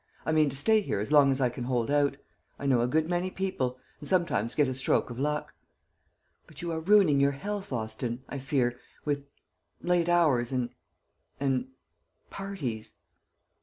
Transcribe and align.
I 0.25 0.31
mean 0.31 0.49
to 0.49 0.55
stay 0.57 0.81
here 0.81 0.99
as 0.99 1.11
long 1.11 1.31
as 1.31 1.39
I 1.39 1.49
can 1.49 1.65
hold 1.65 1.91
out. 1.91 2.17
I 2.57 2.65
know 2.65 2.81
a 2.81 2.87
good 2.87 3.07
many 3.07 3.29
people, 3.29 3.77
and 3.99 4.09
sometimes 4.09 4.55
get 4.55 4.67
a 4.67 4.73
stroke 4.73 5.11
of 5.11 5.19
luck." 5.19 5.53
"But 6.47 6.63
you 6.63 6.71
are 6.71 6.79
ruining 6.79 7.19
your 7.19 7.33
health. 7.33 7.71
Austin, 7.71 8.23
I 8.27 8.39
fear, 8.39 8.79
with 9.05 9.27
late 9.79 10.09
hours, 10.09 10.51
and 10.51 10.71
and 11.39 11.67
parties." 12.31 12.95